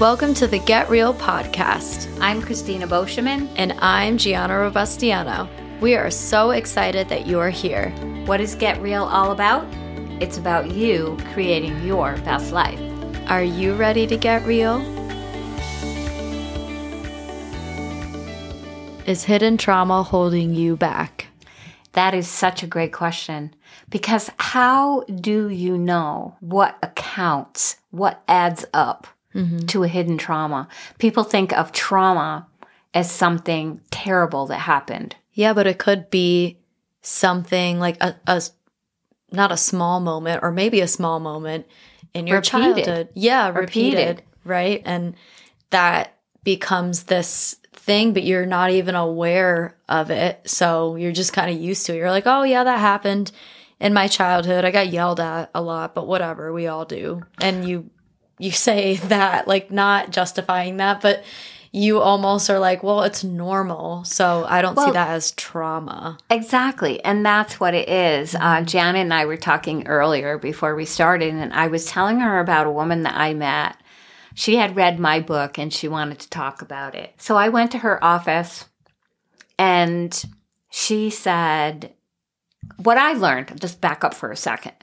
[0.00, 2.12] Welcome to the Get Real podcast.
[2.20, 3.48] I'm Christina Boscheman.
[3.54, 5.48] And I'm Gianna Robustiano.
[5.80, 7.90] We are so excited that you are here.
[8.26, 9.64] What is Get Real all about?
[10.20, 12.80] It's about you creating your best life.
[13.28, 14.80] Are you ready to get real?
[19.06, 21.28] Is hidden trauma holding you back?
[21.92, 23.54] That is such a great question
[23.90, 29.66] because how do you know what accounts, what adds up mm-hmm.
[29.66, 30.68] to a hidden trauma?
[30.98, 32.46] People think of trauma
[32.92, 35.16] as something terrible that happened.
[35.32, 36.58] Yeah, but it could be
[37.02, 38.42] something like a, a
[39.32, 41.66] not a small moment or maybe a small moment
[42.14, 42.50] in your repeated.
[42.50, 43.08] childhood.
[43.14, 44.82] Yeah, repeated, repeated, right?
[44.84, 45.14] And
[45.70, 50.40] that becomes this thing, but you're not even aware of it.
[50.48, 51.96] So you're just kind of used to it.
[51.96, 53.32] You're like, oh, yeah, that happened
[53.80, 54.64] in my childhood.
[54.64, 57.22] I got yelled at a lot, but whatever, we all do.
[57.40, 57.90] And you
[58.38, 61.24] you say that like not justifying that, but
[61.74, 64.04] you almost are like, well, it's normal.
[64.04, 66.18] So I don't well, see that as trauma.
[66.30, 67.02] Exactly.
[67.02, 68.36] And that's what it is.
[68.36, 68.62] Uh, mm-hmm.
[68.62, 72.38] Uh, Janet and I were talking earlier before we started, and I was telling her
[72.38, 73.76] about a woman that I met.
[74.34, 77.12] She had read my book and she wanted to talk about it.
[77.18, 78.66] So I went to her office
[79.58, 80.24] and
[80.70, 81.92] she said,
[82.76, 84.74] What I learned, just back up for a second,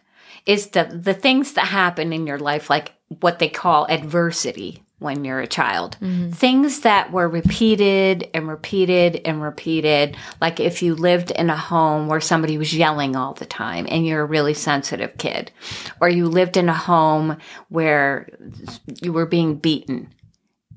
[0.45, 5.25] is the, the things that happen in your life, like what they call adversity when
[5.25, 5.97] you're a child.
[5.99, 6.29] Mm-hmm.
[6.31, 10.15] Things that were repeated and repeated and repeated.
[10.39, 14.05] Like if you lived in a home where somebody was yelling all the time and
[14.05, 15.51] you're a really sensitive kid,
[15.99, 17.37] or you lived in a home
[17.69, 18.29] where
[19.01, 20.13] you were being beaten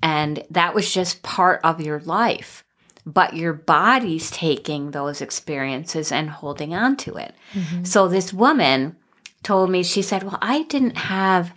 [0.03, 2.63] and that was just part of your life.
[3.07, 7.35] But your body's taking those experiences and holding on to it.
[7.53, 7.85] Mm-hmm.
[7.85, 8.97] So this woman
[9.43, 11.55] told me, she said, Well, I didn't have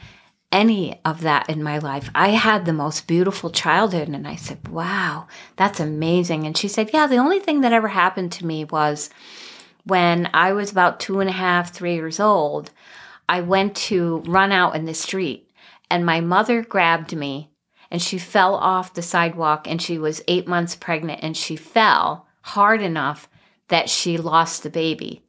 [0.52, 2.10] any of that in my life.
[2.16, 4.08] I had the most beautiful childhood.
[4.08, 6.46] And I said, wow, that's amazing.
[6.46, 9.10] And she said, yeah, the only thing that ever happened to me was
[9.84, 12.72] when I was about two and a half, three years old,
[13.30, 15.50] I went to run out in the street
[15.90, 17.52] and my mother grabbed me
[17.92, 22.28] and she fell off the sidewalk and she was eight months pregnant and she fell
[22.42, 23.30] hard enough
[23.68, 25.24] that she lost the baby.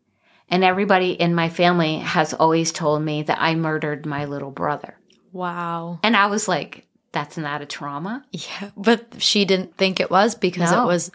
[0.49, 4.97] And everybody in my family has always told me that I murdered my little brother.
[5.33, 6.01] Wow.
[6.03, 8.25] And I was like, that's not a trauma.
[8.33, 10.85] Yeah, but she didn't think it was because no.
[10.85, 11.11] it was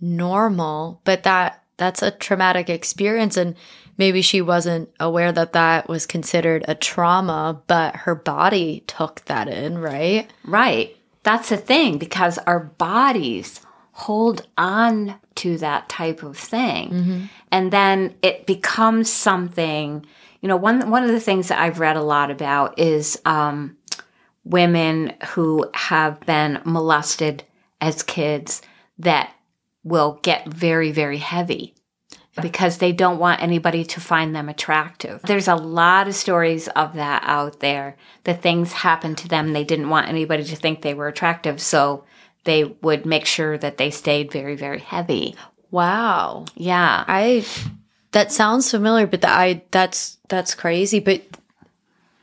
[0.00, 1.00] normal.
[1.04, 3.54] But that that's a traumatic experience and
[3.98, 9.48] maybe she wasn't aware that that was considered a trauma, but her body took that
[9.48, 10.30] in, right?
[10.44, 10.96] Right.
[11.24, 13.60] That's the thing because our bodies
[13.92, 16.90] hold on to that type of thing.
[16.90, 17.24] Mm-hmm.
[17.50, 20.06] And then it becomes something
[20.40, 23.76] you know, one one of the things that I've read a lot about is um,
[24.44, 27.44] women who have been molested
[27.80, 28.62] as kids
[28.98, 29.32] that
[29.84, 31.74] will get very very heavy
[32.40, 35.20] because they don't want anybody to find them attractive.
[35.22, 37.96] There's a lot of stories of that out there.
[38.22, 42.04] The things happened to them they didn't want anybody to think they were attractive, so
[42.44, 45.34] they would make sure that they stayed very very heavy.
[45.70, 46.46] Wow.
[46.54, 47.04] Yeah.
[47.06, 47.44] I
[48.12, 51.00] that sounds familiar, but the, I that's that's crazy.
[51.00, 51.22] But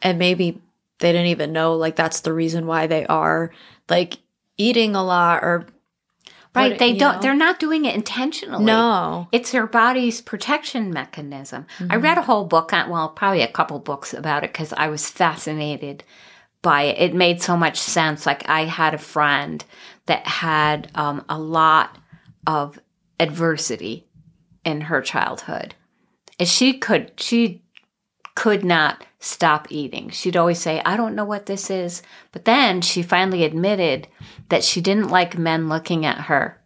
[0.02, 0.62] and maybe
[1.00, 3.52] they didn't even know like that's the reason why they are
[3.90, 4.20] like
[4.58, 5.66] eating a lot or
[6.54, 7.22] right what, they don't know?
[7.22, 11.92] they're not doing it intentionally no it's their body's protection mechanism mm-hmm.
[11.92, 14.88] i read a whole book on well probably a couple books about it because i
[14.88, 16.04] was fascinated
[16.62, 19.66] by it it made so much sense like i had a friend
[20.06, 21.98] that had um, a lot
[22.48, 22.80] of
[23.20, 24.06] adversity
[24.66, 25.76] in her childhood.
[26.40, 27.62] And she could she
[28.36, 30.10] could not stop eating.
[30.10, 32.04] She'd always say, I don't know what this is.
[32.32, 34.08] But then she finally admitted
[34.50, 36.62] that she didn't like men looking at her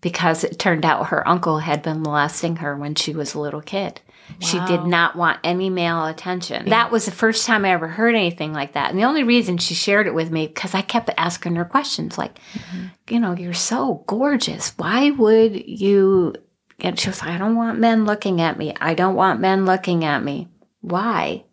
[0.00, 3.60] because it turned out her uncle had been molesting her when she was a little
[3.60, 4.00] kid.
[4.30, 4.36] Wow.
[4.40, 6.68] She did not want any male attention.
[6.70, 8.90] That was the first time I ever heard anything like that.
[8.90, 12.16] And the only reason she shared it with me because I kept asking her questions
[12.16, 12.86] like, mm-hmm.
[13.08, 14.72] you know, you're so gorgeous.
[14.78, 16.34] Why would you
[16.84, 18.74] and she was like, I don't want men looking at me.
[18.80, 20.48] I don't want men looking at me.
[20.80, 21.44] Why?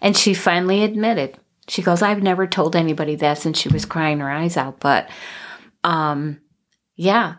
[0.00, 1.38] And she finally admitted.
[1.68, 3.44] She goes, I've never told anybody this.
[3.44, 4.80] And she was crying her eyes out.
[4.80, 5.10] But,
[5.84, 6.40] um,
[6.96, 7.36] yeah.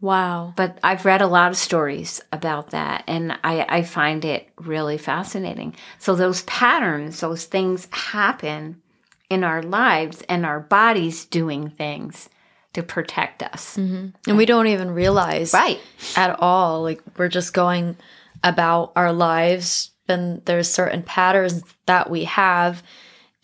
[0.00, 0.52] Wow.
[0.56, 3.04] But I've read a lot of stories about that.
[3.06, 5.74] And I, I find it really fascinating.
[5.98, 8.82] So those patterns, those things happen
[9.30, 12.28] in our lives and our bodies doing things
[12.74, 13.76] to protect us.
[13.76, 14.08] Mm-hmm.
[14.28, 15.80] And we don't even realize right.
[16.16, 16.82] at all.
[16.82, 17.96] Like we're just going
[18.42, 22.82] about our lives and there's certain patterns that we have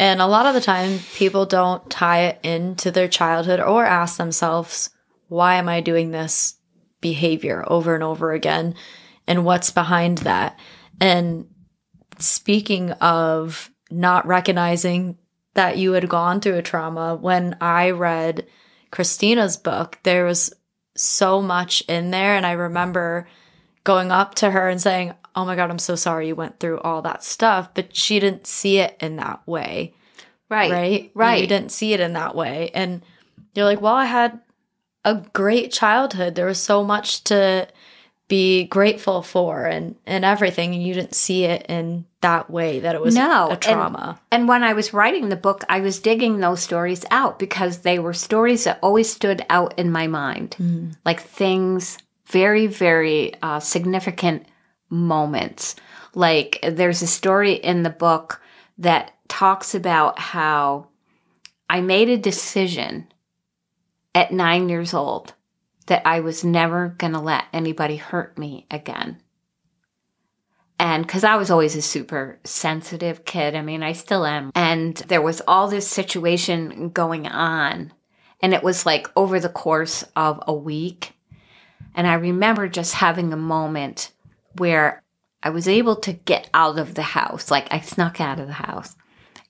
[0.00, 4.16] And a lot of the time, people don't tie it into their childhood or ask
[4.16, 4.88] themselves,
[5.28, 6.54] why am I doing this
[7.02, 8.74] behavior over and over again?
[9.26, 10.58] And what's behind that?
[11.02, 11.48] And
[12.18, 15.18] speaking of not recognizing
[15.52, 18.46] that you had gone through a trauma, when I read
[18.90, 20.52] Christina's book, there was
[20.96, 22.34] so much in there.
[22.34, 23.28] And I remember
[23.84, 26.81] going up to her and saying, Oh my God, I'm so sorry you went through
[26.81, 27.72] all that stuff.
[27.72, 29.94] But she didn't see it in that way.
[30.48, 30.70] Right.
[30.70, 31.10] Right.
[31.14, 31.42] Right.
[31.42, 32.70] You didn't see it in that way.
[32.75, 33.02] And
[33.54, 34.40] you're like, Well, I had
[35.04, 36.34] a great childhood.
[36.34, 37.69] There was so much to
[38.30, 40.72] be grateful for and, and everything.
[40.72, 44.20] And you didn't see it in that way that it was no, a trauma.
[44.30, 47.78] And, and when I was writing the book, I was digging those stories out because
[47.78, 50.54] they were stories that always stood out in my mind.
[50.60, 50.96] Mm.
[51.04, 54.46] Like things, very, very uh, significant
[54.88, 55.74] moments.
[56.14, 58.40] Like there's a story in the book
[58.78, 60.86] that talks about how
[61.68, 63.12] I made a decision
[64.14, 65.34] at nine years old
[65.90, 69.20] that I was never going to let anybody hurt me again.
[70.78, 74.52] And because I was always a super sensitive kid, I mean, I still am.
[74.54, 77.92] And there was all this situation going on.
[78.40, 81.12] And it was like over the course of a week.
[81.96, 84.12] And I remember just having a moment
[84.58, 85.02] where
[85.42, 87.50] I was able to get out of the house.
[87.50, 88.94] Like I snuck out of the house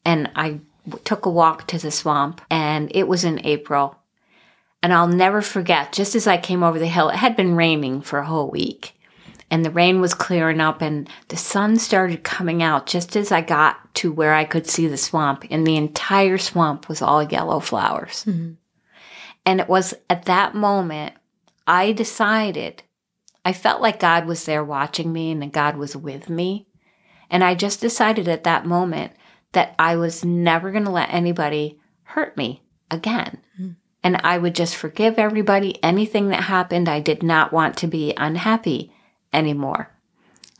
[0.06, 0.60] and I
[1.04, 3.99] took a walk to the swamp and it was in April.
[4.82, 8.00] And I'll never forget, just as I came over the hill, it had been raining
[8.00, 8.94] for a whole week.
[9.50, 13.40] And the rain was clearing up, and the sun started coming out just as I
[13.40, 15.44] got to where I could see the swamp.
[15.50, 18.24] And the entire swamp was all yellow flowers.
[18.24, 18.52] Mm-hmm.
[19.44, 21.14] And it was at that moment
[21.66, 22.82] I decided,
[23.44, 26.68] I felt like God was there watching me and that God was with me.
[27.28, 29.12] And I just decided at that moment
[29.52, 33.38] that I was never going to let anybody hurt me again.
[33.60, 35.82] Mm-hmm and I would just forgive everybody.
[35.82, 38.92] Anything that happened, I did not want to be unhappy
[39.32, 39.90] anymore.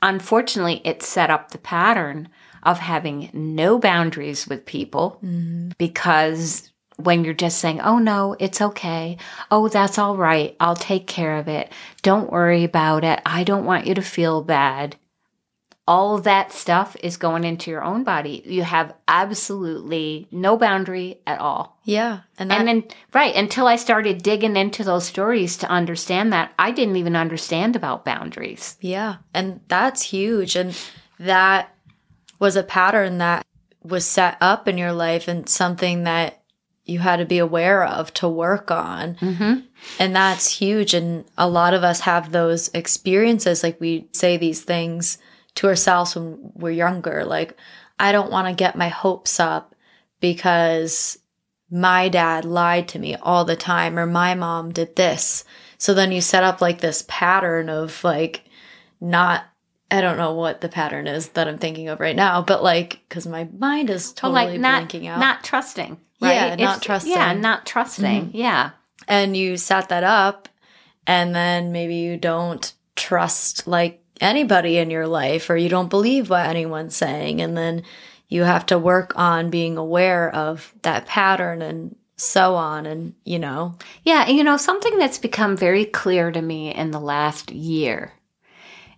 [0.02, 2.28] Unfortunately, it set up the pattern
[2.62, 5.70] of having no boundaries with people mm-hmm.
[5.78, 9.16] because when you're just saying, oh no, it's okay.
[9.50, 10.54] Oh, that's all right.
[10.60, 11.72] I'll take care of it.
[12.02, 13.20] Don't worry about it.
[13.24, 14.96] I don't want you to feel bad
[15.90, 18.44] all that stuff is going into your own body.
[18.46, 21.80] You have absolutely no boundary at all.
[21.82, 22.20] Yeah.
[22.38, 26.52] And, that- and then, right, until I started digging into those stories to understand that,
[26.56, 28.76] I didn't even understand about boundaries.
[28.80, 29.16] Yeah.
[29.34, 30.54] And that's huge.
[30.54, 30.80] And
[31.18, 31.74] that
[32.38, 33.44] was a pattern that
[33.82, 36.40] was set up in your life and something that
[36.84, 39.16] you had to be aware of to work on.
[39.16, 39.66] Mm-hmm.
[39.98, 40.94] And that's huge.
[40.94, 43.64] And a lot of us have those experiences.
[43.64, 45.18] Like we say these things
[45.56, 47.24] to ourselves when we're younger.
[47.24, 47.56] Like,
[47.98, 49.74] I don't want to get my hopes up
[50.20, 51.18] because
[51.70, 55.44] my dad lied to me all the time or my mom did this.
[55.78, 58.44] So then you set up like this pattern of like
[59.00, 59.44] not
[59.92, 63.00] I don't know what the pattern is that I'm thinking of right now, but like
[63.08, 65.18] because my mind is totally well, like not, blanking out.
[65.18, 65.98] Not trusting.
[66.20, 66.34] Right?
[66.34, 67.12] Yeah, not trusting.
[67.12, 68.26] Yeah, not trusting.
[68.26, 68.36] Mm-hmm.
[68.36, 68.70] Yeah.
[69.08, 70.48] And you set that up
[71.06, 76.30] and then maybe you don't trust like anybody in your life or you don't believe
[76.30, 77.82] what anyone's saying and then
[78.28, 83.38] you have to work on being aware of that pattern and so on and you
[83.38, 83.74] know
[84.04, 88.12] yeah you know something that's become very clear to me in the last year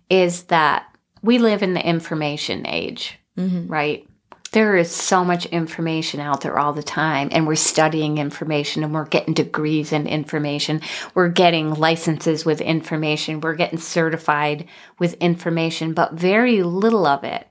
[0.09, 0.85] is that
[1.21, 3.65] we live in the information age mm-hmm.
[3.67, 4.05] right
[4.53, 8.93] there is so much information out there all the time and we're studying information and
[8.93, 10.81] we're getting degrees in information.
[11.15, 13.41] We're getting licenses with information.
[13.41, 14.67] We're getting certified
[14.99, 17.47] with information but very little of it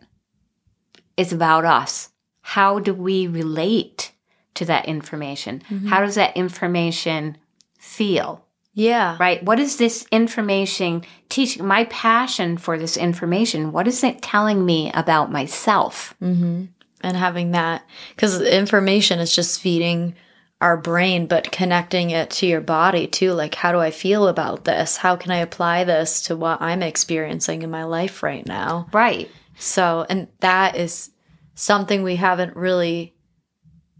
[1.16, 2.08] is about us.
[2.42, 4.12] How do we relate
[4.54, 5.62] to that information?
[5.68, 5.88] Mm-hmm.
[5.88, 7.36] how does that information
[7.78, 8.44] feel?
[8.74, 9.16] Yeah.
[9.20, 9.42] Right?
[9.42, 13.72] What is this information teaching my passion for this information?
[13.72, 16.14] What is it telling me about myself?
[16.22, 16.66] Mm-hmm.
[17.02, 20.14] And having that because information is just feeding
[20.60, 23.32] our brain but connecting it to your body too.
[23.32, 24.96] Like how do i feel about this?
[24.96, 28.88] How can i apply this to what i'm experiencing in my life right now?
[28.92, 29.30] Right.
[29.56, 31.10] So and that is
[31.54, 33.14] something we haven't really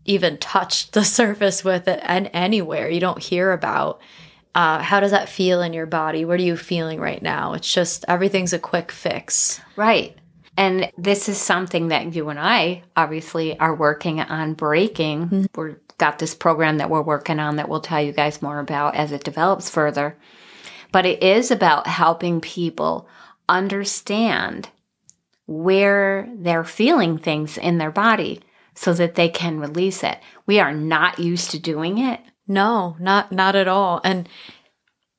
[0.04, 4.00] even touched the surface with it and anywhere you don't hear about.
[4.54, 6.26] Uh, how does that feel in your body?
[6.26, 7.54] What are you feeling right now?
[7.54, 9.60] It's just everything's a quick fix.
[9.76, 10.16] Right
[10.56, 15.28] and this is something that you and I obviously are working on breaking.
[15.28, 15.60] Mm-hmm.
[15.60, 18.94] We've got this program that we're working on that we'll tell you guys more about
[18.94, 20.16] as it develops further.
[20.92, 23.08] But it is about helping people
[23.48, 24.68] understand
[25.46, 28.40] where they're feeling things in their body.
[28.74, 30.18] so that they can release it.
[30.46, 32.20] We are not used to doing it.
[32.46, 34.00] No, not not at all.
[34.04, 34.28] And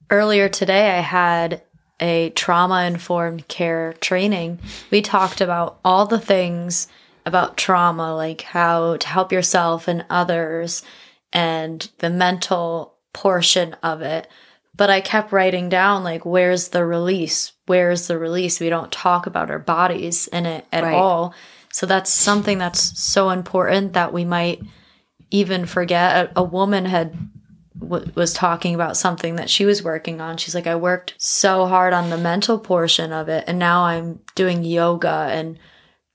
[0.09, 1.61] earlier today I had
[2.03, 4.59] a trauma informed care training.
[4.91, 6.87] We talked about all the things
[7.25, 10.83] about trauma, like how to help yourself and others
[11.31, 14.27] and the mental portion of it.
[14.75, 17.53] But I kept writing down, like, where's the release?
[17.67, 18.59] Where's the release?
[18.59, 20.93] We don't talk about our bodies in it at right.
[20.93, 21.33] all.
[21.71, 24.61] So that's something that's so important that we might
[25.29, 26.31] even forget.
[26.35, 27.15] A, a woman had
[27.87, 30.37] w- was talking about something that she was working on.
[30.37, 34.19] She's like, I worked so hard on the mental portion of it, and now I'm
[34.35, 35.59] doing yoga and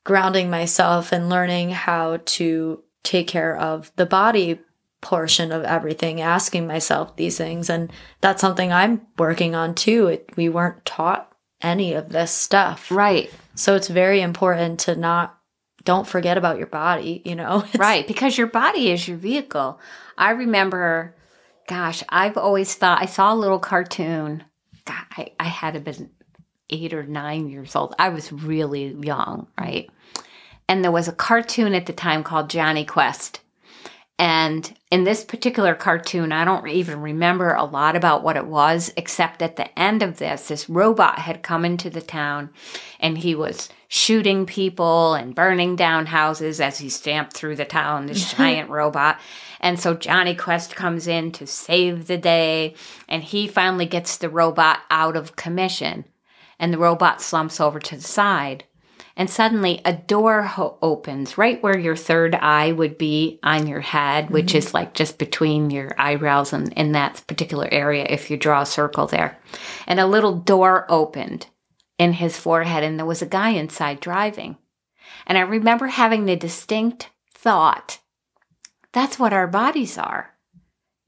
[0.04, 4.58] grounding myself and learning how to take care of the body
[5.00, 7.70] portion of everything, asking myself these things.
[7.70, 10.08] And that's something I'm working on too.
[10.08, 12.90] It, we weren't taught any of this stuff.
[12.90, 13.30] Right.
[13.54, 15.38] So it's very important to not,
[15.84, 17.64] don't forget about your body, you know?
[17.72, 18.06] It's, right.
[18.06, 19.78] Because your body is your vehicle.
[20.16, 21.14] I remember,
[21.68, 24.42] gosh, I've always thought, I saw a little cartoon.
[24.84, 26.10] God, I, I had to been
[26.70, 27.94] eight or nine years old.
[27.98, 29.88] I was really young, right?
[30.68, 33.40] And there was a cartoon at the time called Jonny Quest
[34.18, 38.92] and in this particular cartoon, I don't even remember a lot about what it was,
[38.96, 42.50] except at the end of this, this robot had come into the town
[42.98, 48.06] and he was shooting people and burning down houses as he stamped through the town,
[48.06, 49.20] this giant robot.
[49.60, 52.74] And so Jonny Quest comes in to save the day
[53.08, 56.04] and he finally gets the robot out of commission.
[56.58, 58.64] And the robot slumps over to the side
[59.18, 63.80] and suddenly a door ho- opens right where your third eye would be on your
[63.80, 64.34] head, mm-hmm.
[64.34, 68.62] which is like just between your eyebrows and in that particular area if you draw
[68.62, 69.36] a circle there.
[69.88, 71.48] And a little door opened
[71.98, 74.56] in his forehead, and there was a guy inside driving.
[75.26, 77.98] And I remember having the distinct thought
[78.92, 80.32] that's what our bodies are.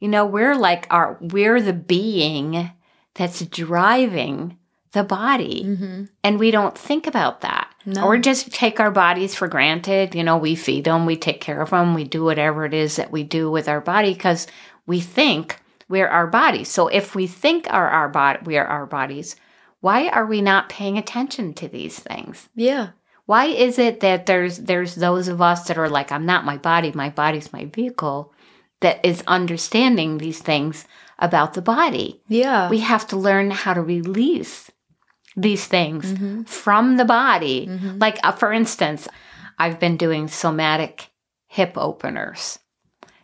[0.01, 2.73] You know, we're like our, we're the being
[3.15, 4.59] that's driving
[4.93, 5.65] the body.
[5.65, 6.05] Mm-hmm.
[6.25, 7.70] And we don't think about that.
[7.87, 8.05] No.
[8.05, 10.15] Or just take our bodies for granted.
[10.15, 12.97] You know, we feed them, we take care of them, we do whatever it is
[12.97, 14.47] that we do with our body because
[14.87, 15.59] we think
[15.89, 16.69] we're our bodies.
[16.69, 19.37] So if we think are our body, we are our bodies,
[19.81, 22.49] why are we not paying attention to these things?
[22.55, 22.91] Yeah.
[23.27, 26.59] Why is it that there's there's those of us that are like I'm not my
[26.59, 28.33] body, my body's my vehicle
[28.81, 30.87] that is understanding these things
[31.19, 32.21] about the body.
[32.29, 32.69] Yeah.
[32.69, 34.70] We have to learn how to release
[35.41, 36.43] these things mm-hmm.
[36.43, 37.67] from the body.
[37.67, 37.99] Mm-hmm.
[37.99, 39.09] Like, uh, for instance,
[39.59, 41.11] I've been doing somatic
[41.47, 42.59] hip openers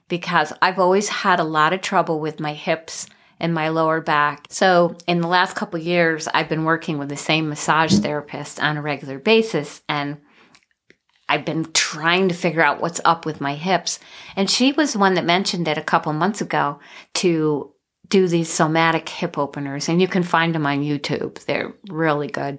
[0.09, 3.07] because I've always had a lot of trouble with my hips
[3.39, 4.47] and my lower back.
[4.49, 8.77] So, in the last couple years, I've been working with the same massage therapist on
[8.77, 10.19] a regular basis and
[11.29, 13.99] I've been trying to figure out what's up with my hips.
[14.37, 16.79] And she was the one that mentioned it a couple months ago
[17.15, 17.73] to
[18.09, 21.45] do these somatic hip openers, and you can find them on YouTube.
[21.45, 22.59] They're really good.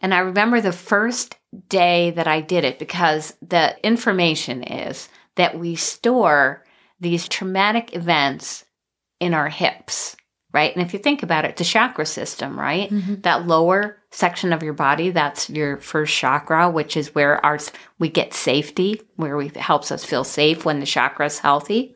[0.00, 1.36] And I remember the first
[1.68, 6.64] day that I did it because the information is that we store
[7.00, 8.64] these traumatic events
[9.20, 10.16] in our hips,
[10.52, 10.74] right?
[10.74, 12.90] And if you think about it, the chakra system, right?
[12.90, 13.22] Mm-hmm.
[13.22, 17.58] That lower section of your body, that's your first chakra, which is where our
[17.98, 21.95] we get safety, where we helps us feel safe when the chakra is healthy.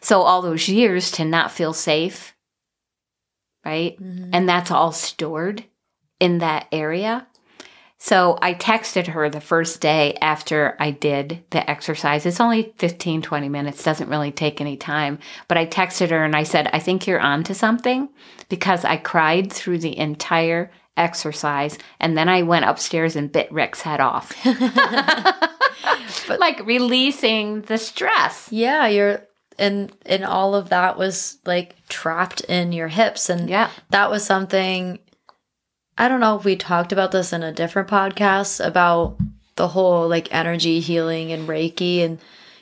[0.00, 2.34] So all those years to not feel safe,
[3.64, 4.00] right?
[4.00, 4.30] Mm-hmm.
[4.32, 5.64] And that's all stored
[6.20, 7.26] in that area.
[8.00, 12.24] So I texted her the first day after I did the exercise.
[12.24, 15.18] It's only 15, 20 minutes, doesn't really take any time.
[15.48, 18.08] But I texted her and I said, I think you're onto something
[18.48, 23.82] because I cried through the entire exercise and then I went upstairs and bit Rick's
[23.82, 24.32] head off.
[24.44, 28.48] but, like releasing the stress.
[28.52, 29.27] Yeah, you're
[29.58, 33.28] and and all of that was like trapped in your hips.
[33.28, 33.70] And yeah.
[33.90, 34.98] that was something
[35.96, 39.18] i don't know if we talked about this in a different podcast about
[39.56, 42.04] the whole like energy healing and reiki.
[42.04, 42.18] And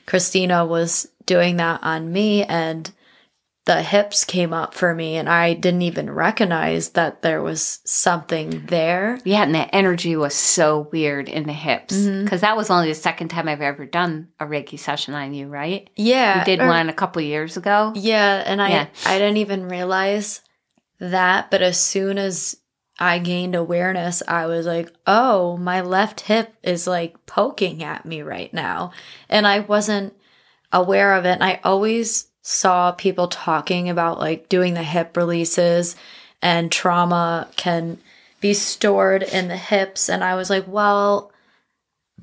[0.06, 2.44] christina was doing that on me.
[2.44, 2.90] And
[3.66, 8.64] the hips came up for me and I didn't even recognize that there was something
[8.66, 9.18] there.
[9.24, 12.36] Yeah, and the energy was so weird in the hips because mm-hmm.
[12.36, 15.90] that was only the second time I've ever done a Reiki session on you, right?
[15.96, 17.92] Yeah, you did or, one a couple years ago.
[17.96, 18.86] Yeah, and I yeah.
[19.04, 20.42] I didn't even realize
[21.00, 22.56] that, but as soon as
[23.00, 28.22] I gained awareness, I was like, "Oh, my left hip is like poking at me
[28.22, 28.92] right now,"
[29.28, 30.14] and I wasn't
[30.72, 31.32] aware of it.
[31.32, 35.96] And I always saw people talking about like doing the hip releases
[36.40, 37.98] and trauma can
[38.40, 40.08] be stored in the hips.
[40.08, 41.32] And I was like, well,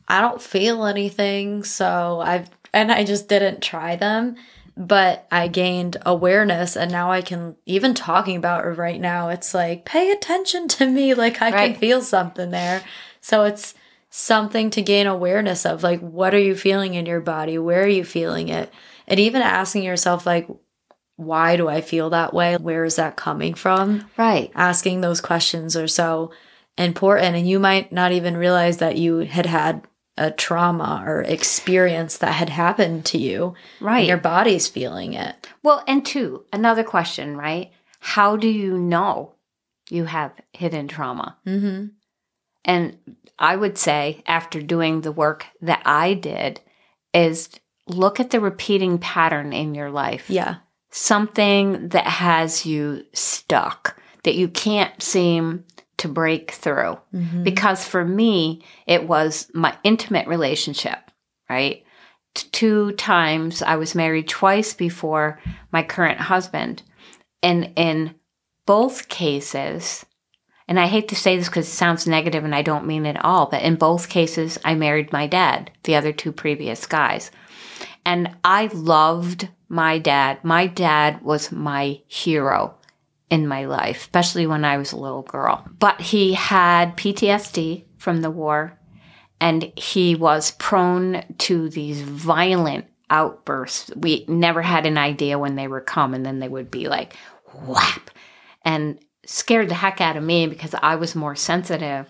[0.07, 1.65] I don't feel anything.
[1.65, 4.37] So I've, and I just didn't try them.
[4.77, 9.53] But I gained awareness and now I can, even talking about it right now, it's
[9.53, 11.13] like, pay attention to me.
[11.15, 11.71] Like I right.
[11.71, 12.81] can feel something there.
[13.19, 13.75] So it's
[14.09, 15.83] something to gain awareness of.
[15.83, 17.57] Like, what are you feeling in your body?
[17.57, 18.71] Where are you feeling it?
[19.07, 20.47] And even asking yourself, like,
[21.15, 22.57] why do I feel that way?
[22.57, 24.09] Where is that coming from?
[24.17, 24.51] Right.
[24.55, 26.31] Asking those questions are so
[26.77, 27.35] important.
[27.35, 32.33] And you might not even realize that you had had a trauma or experience that
[32.33, 33.55] had happened to you.
[33.79, 34.07] Right.
[34.07, 35.47] your body's feeling it.
[35.63, 37.71] Well, and two, another question, right?
[37.99, 39.33] How do you know
[39.89, 41.37] you have hidden trauma?
[41.47, 41.87] Mm-hmm.
[42.65, 42.97] And
[43.39, 46.61] I would say, after doing the work that I did,
[47.13, 47.49] is
[47.87, 50.29] look at the repeating pattern in your life.
[50.29, 50.57] Yeah.
[50.91, 55.65] Something that has you stuck, that you can't seem
[55.97, 56.97] to break through.
[57.13, 57.43] Mm-hmm.
[57.43, 60.99] Because for me, it was my intimate relationship,
[61.49, 61.83] right?
[62.35, 65.39] T- two times I was married twice before
[65.71, 66.83] my current husband.
[67.41, 68.15] And in
[68.65, 70.05] both cases,
[70.67, 73.23] and I hate to say this because it sounds negative and I don't mean it
[73.23, 77.31] all, but in both cases, I married my dad, the other two previous guys.
[78.05, 80.43] And I loved my dad.
[80.43, 82.75] My dad was my hero
[83.29, 85.65] in my life, especially when I was a little girl.
[85.79, 88.77] But he had PTSD from the war
[89.41, 93.91] and he was prone to these violent outbursts.
[93.95, 97.15] We never had an idea when they were coming, and then they would be like
[97.67, 98.09] whap
[98.63, 102.09] and scared the heck out of me because I was more sensitive.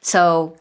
[0.00, 0.56] So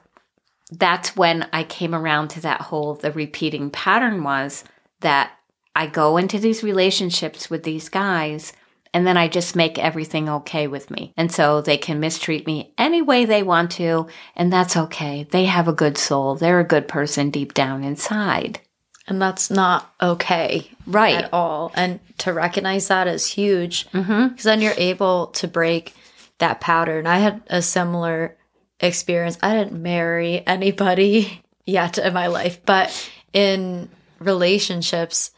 [0.71, 4.63] that's when I came around to that whole the repeating pattern was
[5.01, 5.31] that
[5.75, 8.53] I go into these relationships with these guys
[8.93, 11.13] and then I just make everything okay with me.
[11.17, 15.27] And so they can mistreat me any way they want to, and that's okay.
[15.31, 16.35] They have a good soul.
[16.35, 18.59] They're a good person deep down inside.
[19.07, 20.69] And that's not okay.
[20.87, 21.25] Right.
[21.25, 21.71] At all.
[21.75, 24.35] And to recognize that is huge because mm-hmm.
[24.41, 25.93] then you're able to break
[26.39, 27.05] that pattern.
[27.05, 28.37] I had a similar
[28.79, 29.37] experience.
[29.41, 33.89] I didn't marry anybody yet in my life, but in
[34.19, 35.31] relationships,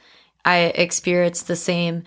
[0.43, 2.03] I experienced the same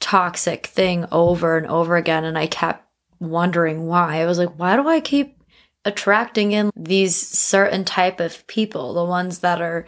[0.00, 2.24] toxic thing over and over again.
[2.24, 2.84] And I kept
[3.20, 4.20] wondering why.
[4.20, 5.40] I was like, why do I keep
[5.84, 8.94] attracting in these certain type of people?
[8.94, 9.86] The ones that are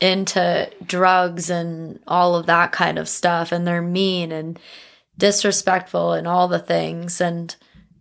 [0.00, 3.52] into drugs and all of that kind of stuff.
[3.52, 4.58] And they're mean and
[5.16, 7.20] disrespectful and all the things.
[7.20, 7.54] And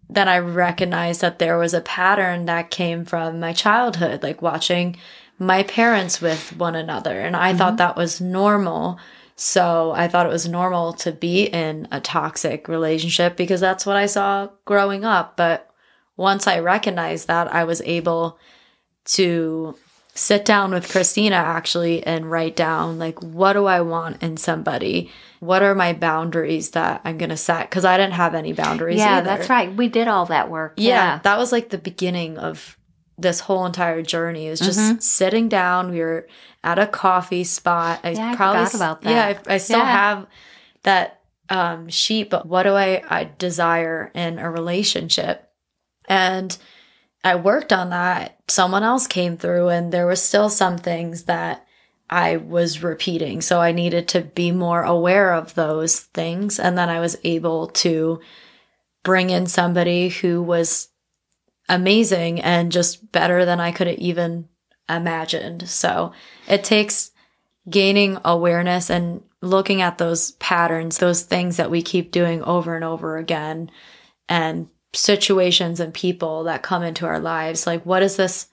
[0.10, 4.97] then I recognized that there was a pattern that came from my childhood, like watching
[5.39, 7.19] my parents with one another.
[7.19, 7.57] And I mm-hmm.
[7.57, 8.99] thought that was normal
[9.39, 13.95] so I thought it was normal to be in a toxic relationship because that's what
[13.95, 15.38] I saw growing up.
[15.38, 15.69] But
[16.17, 18.39] once I recognized that, I was able
[19.05, 19.75] to
[20.17, 25.12] sit down with Christina actually and write down like what do I want in somebody?
[25.39, 28.97] What are my boundaries that I'm going to set cuz I didn't have any boundaries
[28.97, 29.25] Yeah, either.
[29.25, 29.73] that's right.
[29.75, 30.73] We did all that work.
[30.77, 32.77] Yeah, yeah, that was like the beginning of
[33.17, 34.99] this whole entire journey is just mm-hmm.
[34.99, 35.91] sitting down.
[35.91, 36.27] We were
[36.63, 37.99] at a coffee spot.
[38.03, 39.10] I yeah, probably I about that.
[39.10, 39.91] Yeah, I, I still yeah.
[39.91, 40.27] have
[40.84, 42.30] that um, sheet.
[42.30, 45.49] But what do I, I desire in a relationship?
[46.08, 46.56] And
[47.28, 48.38] I worked on that.
[48.48, 51.66] Someone else came through, and there was still some things that
[52.10, 53.42] I was repeating.
[53.42, 56.60] So I needed to be more aware of those things.
[56.60, 58.22] And then I was able to
[59.04, 60.90] bring in somebody who was
[61.70, 64.48] amazing and just better than I could have even
[64.88, 65.68] imagined.
[65.68, 66.13] So
[66.48, 67.12] it takes
[67.70, 72.86] gaining awareness and looking at those patterns, those things that we keep doing over and
[72.86, 73.70] over again,
[74.30, 77.67] and situations and people that come into our lives.
[77.67, 78.47] Like, what is this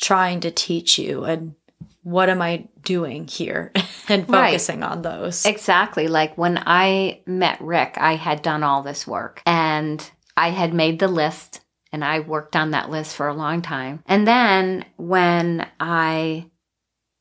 [0.00, 1.24] trying to teach you?
[1.24, 1.54] And
[2.02, 3.72] what am I doing here?
[4.08, 4.90] and focusing right.
[4.90, 5.44] on those.
[5.46, 6.08] Exactly.
[6.08, 10.98] Like when I met Rick, I had done all this work and I had made
[10.98, 11.60] the list
[11.92, 14.02] and I worked on that list for a long time.
[14.06, 16.46] And then when I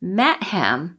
[0.01, 0.97] met him,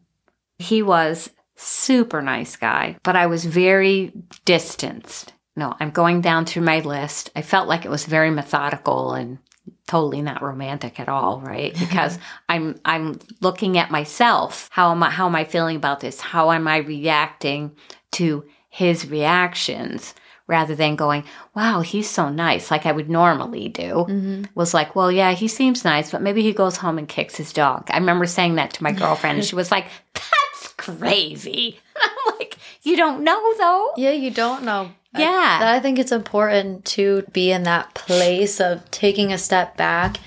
[0.58, 4.12] he was super nice guy, but I was very
[4.44, 5.32] distanced.
[5.56, 7.30] No, I'm going down through my list.
[7.34, 9.38] I felt like it was very methodical and
[9.86, 11.74] totally not romantic at all, right?
[11.78, 14.68] Because I'm I'm looking at myself.
[14.72, 16.20] How am I how am I feeling about this?
[16.20, 17.76] How am I reacting
[18.12, 20.14] to his reactions?
[20.50, 21.22] rather than going,
[21.54, 24.42] wow, he's so nice, like I would normally do, mm-hmm.
[24.56, 27.52] was like, well, yeah, he seems nice, but maybe he goes home and kicks his
[27.52, 27.88] dog.
[27.88, 31.78] I remember saying that to my girlfriend, and she was like, that's crazy.
[31.96, 33.92] I'm like, you don't know though.
[33.96, 34.90] Yeah, you don't know.
[35.16, 35.58] Yeah.
[35.62, 40.18] I, I think it's important to be in that place of taking a step back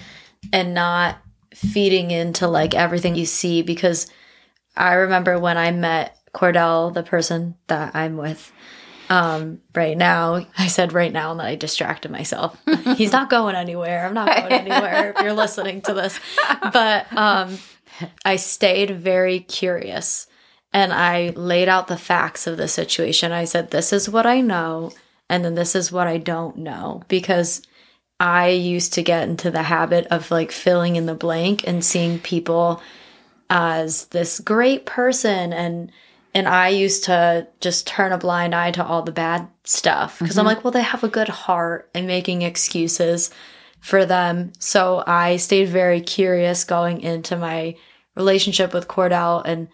[0.51, 1.17] and not
[1.53, 4.07] feeding into like everything you see because
[4.75, 8.51] I remember when I met Cordell, the person that I'm with
[9.09, 12.57] um, right now, I said right now and then I distracted myself.
[12.97, 14.05] He's not going anywhere.
[14.05, 16.19] I'm not going anywhere if you're listening to this.
[16.73, 17.57] But um,
[18.25, 20.27] I stayed very curious
[20.73, 23.31] and I laid out the facts of the situation.
[23.31, 24.91] I said, This is what I know,
[25.29, 27.03] and then this is what I don't know.
[27.07, 27.61] Because
[28.19, 32.19] I used to get into the habit of like filling in the blank and seeing
[32.19, 32.81] people
[33.49, 35.91] as this great person and
[36.35, 40.31] and I used to just turn a blind eye to all the bad stuff because
[40.31, 40.39] mm-hmm.
[40.39, 43.29] I'm like, well, they have a good heart and making excuses
[43.79, 44.51] for them.
[44.57, 47.75] So I stayed very curious going into my
[48.15, 49.67] relationship with Cordell and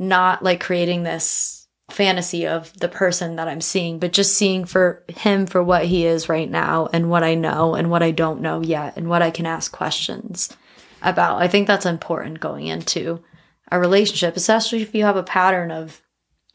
[0.00, 5.04] not like creating this fantasy of the person that I'm seeing, but just seeing for
[5.08, 8.40] him for what he is right now and what I know and what I don't
[8.40, 10.56] know yet and what I can ask questions
[11.02, 11.42] about.
[11.42, 13.22] I think that's important going into
[13.70, 16.00] a relationship, especially if you have a pattern of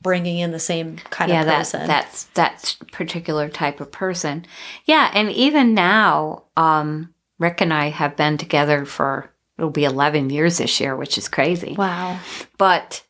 [0.02, 1.82] bringing in the same kind yeah, of person.
[1.82, 4.46] That, that's that particular type of person.
[4.86, 10.32] Yeah, and even now, um, Rick and I have been together for it'll be 11
[10.32, 11.76] years this year, which is crazy.
[11.78, 12.20] Wow.
[12.58, 13.04] But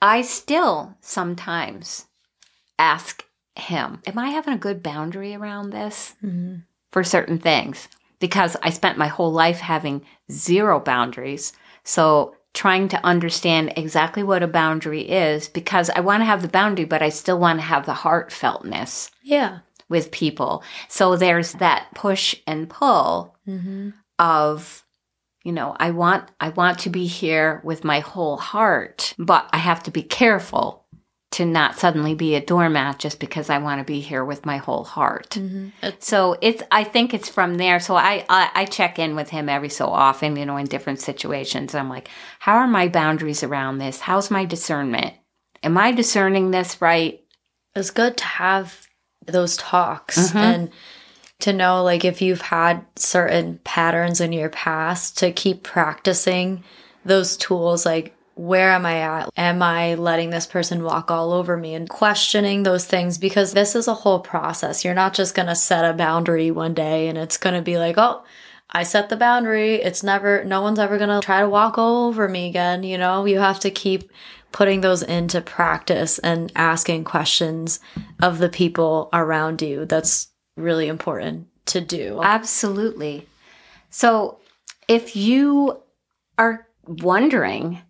[0.00, 2.06] I still sometimes
[2.78, 3.24] ask
[3.56, 6.56] him, Am I having a good boundary around this mm-hmm.
[6.92, 7.88] for certain things?
[8.20, 11.52] Because I spent my whole life having zero boundaries.
[11.84, 16.48] So trying to understand exactly what a boundary is because I want to have the
[16.48, 19.10] boundary, but I still want to have the heartfeltness.
[19.22, 19.60] Yeah.
[19.88, 20.62] With people.
[20.88, 23.90] So there's that push and pull mm-hmm.
[24.18, 24.84] of
[25.48, 29.56] you know i want i want to be here with my whole heart but i
[29.56, 30.84] have to be careful
[31.30, 34.58] to not suddenly be a doormat just because i want to be here with my
[34.58, 35.30] whole heart.
[35.30, 35.88] Mm-hmm.
[36.00, 37.80] so it's i think it's from there.
[37.80, 41.00] So I, I, I check in with him every so often you know in different
[41.00, 41.74] situations.
[41.74, 44.00] I'm like how are my boundaries around this?
[44.00, 45.14] How's my discernment?
[45.62, 47.22] Am i discerning this right?
[47.74, 48.86] It's good to have
[49.26, 50.38] those talks mm-hmm.
[50.38, 50.70] and
[51.40, 56.64] to know like if you've had certain patterns in your past to keep practicing
[57.04, 59.30] those tools like where am I at?
[59.36, 63.18] Am I letting this person walk all over me and questioning those things?
[63.18, 64.84] Because this is a whole process.
[64.84, 67.78] You're not just going to set a boundary one day and it's going to be
[67.78, 68.22] like, oh,
[68.70, 69.76] I set the boundary.
[69.76, 72.84] It's never, no one's ever going to try to walk all over me again.
[72.84, 74.08] You know, you have to keep
[74.52, 77.80] putting those into practice and asking questions
[78.22, 79.84] of the people around you.
[79.84, 82.20] That's really important to do.
[82.22, 83.26] Absolutely.
[83.90, 84.38] So,
[84.86, 85.80] if you
[86.36, 87.80] are wondering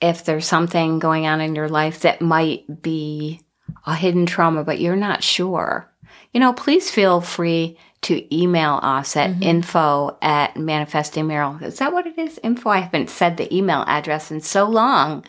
[0.00, 3.40] if there's something going on in your life that might be
[3.86, 5.90] a hidden trauma, but you're not sure,
[6.32, 9.42] you know, please feel free to email us at mm-hmm.
[9.42, 11.60] info at manifesting Meryl.
[11.62, 12.38] Is that what it is?
[12.42, 12.70] Info.
[12.70, 15.24] I haven't said the email address in so long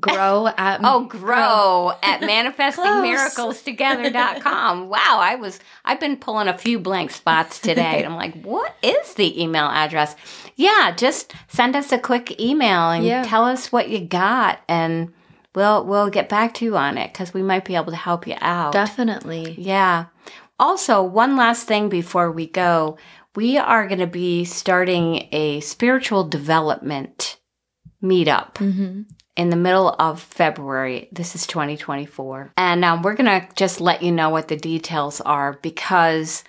[0.00, 1.92] grow at oh grow, grow.
[2.02, 8.04] at manifestingmiraclestogether.com wow i was i've been pulling a few blank spots today.
[8.04, 10.16] I'm like what is the email address?
[10.56, 13.22] Yeah just send us a quick email and yeah.
[13.22, 15.12] tell us what you got and
[15.54, 18.26] we'll we'll get back to you on it because we might be able to help
[18.26, 18.72] you out.
[18.72, 19.54] Definitely.
[19.58, 20.06] Yeah.
[20.58, 22.96] Also one last thing before we go.
[23.34, 27.36] We are going to be starting a spiritual development
[28.02, 28.54] meetup.
[28.54, 29.02] Mm-hmm
[29.36, 31.08] in the middle of February.
[31.12, 32.52] This is 2024.
[32.56, 36.42] And um, we're going to just let you know what the details are because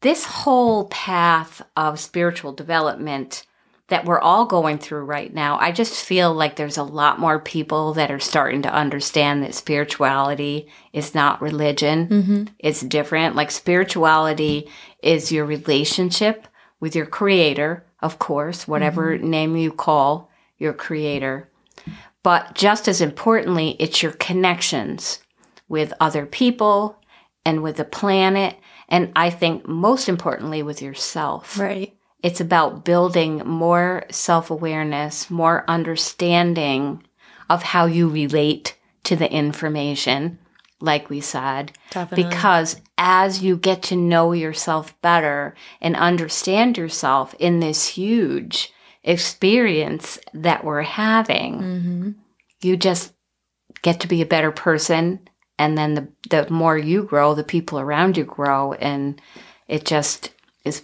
[0.00, 3.46] this whole path of spiritual development
[3.88, 7.38] that we're all going through right now, I just feel like there's a lot more
[7.38, 12.08] people that are starting to understand that spirituality is not religion.
[12.08, 12.44] Mm-hmm.
[12.58, 13.36] It's different.
[13.36, 14.70] Like spirituality
[15.02, 16.46] is your relationship
[16.80, 19.28] with your creator, of course, whatever mm-hmm.
[19.28, 21.50] name you call your creator
[22.22, 25.20] but just as importantly, it's your connections
[25.68, 26.98] with other people
[27.44, 28.56] and with the planet.
[28.88, 31.58] And I think most importantly, with yourself.
[31.58, 31.96] Right.
[32.22, 37.02] It's about building more self awareness, more understanding
[37.50, 40.38] of how you relate to the information,
[40.80, 41.72] like we said.
[41.90, 42.24] Definitely.
[42.24, 48.72] Because as you get to know yourself better and understand yourself in this huge
[49.04, 52.10] experience that we're having, mm-hmm.
[52.62, 53.12] you just
[53.82, 55.20] get to be a better person.
[55.58, 58.72] And then the, the more you grow, the people around you grow.
[58.72, 59.20] And
[59.68, 60.32] it just
[60.64, 60.82] is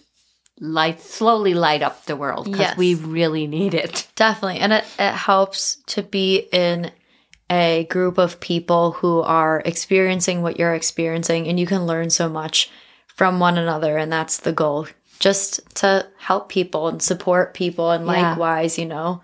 [0.61, 2.77] light, slowly light up the world because yes.
[2.77, 4.09] we really need it.
[4.17, 4.61] Definitely.
[4.61, 6.91] And it, it helps to be in
[7.51, 12.29] a group of people who are experiencing what you're experiencing and you can learn so
[12.29, 12.71] much
[13.07, 14.87] from one another and that's the goal
[15.21, 18.13] just to help people and support people and Yeah.
[18.31, 19.21] likewise, you know.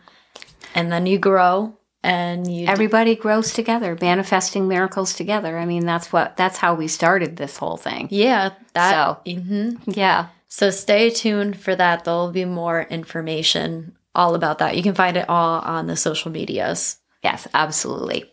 [0.75, 5.59] And then you grow and you Everybody grows together, manifesting miracles together.
[5.59, 8.09] I mean, that's what that's how we started this whole thing.
[8.11, 9.79] yeah, that So- mhm.
[9.87, 10.27] Yeah.
[10.49, 12.05] So stay tuned for that.
[12.05, 14.77] There'll be more information all about that.
[14.77, 16.99] You can find it all on the social medias.
[17.25, 18.31] Yes, absolutely.